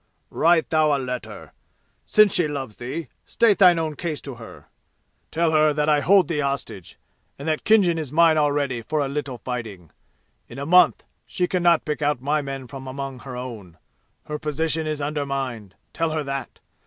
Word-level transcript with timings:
"Write 0.31 0.71
thou 0.71 0.97
a 0.97 0.97
letter. 0.97 1.53
Since 2.07 2.33
she 2.33 2.47
loves 2.47 2.77
thee, 2.77 3.07
state 3.23 3.59
thine 3.59 3.77
own 3.77 3.95
case 3.95 4.19
to 4.21 4.33
her. 4.41 4.65
Tell 5.29 5.51
her 5.51 5.73
that 5.73 5.89
I 5.89 5.99
hold 5.99 6.27
thee 6.27 6.39
hostage, 6.39 6.97
and 7.37 7.47
that 7.47 7.63
Khinjan 7.63 7.99
is 7.99 8.11
mine 8.11 8.35
already 8.35 8.81
for 8.81 9.01
a 9.01 9.07
little 9.07 9.37
fighting. 9.37 9.91
In 10.49 10.57
a 10.57 10.65
month 10.65 11.03
she 11.27 11.45
can 11.47 11.61
not 11.61 11.85
pick 11.85 12.01
out 12.01 12.19
my 12.19 12.41
men 12.41 12.65
from 12.65 12.87
among 12.87 13.19
her 13.19 13.37
own. 13.37 13.77
Her 14.25 14.39
position 14.39 14.87
is 14.87 15.01
undermined. 15.01 15.75
Tell 15.93 16.09
her 16.09 16.23
that. 16.23 16.61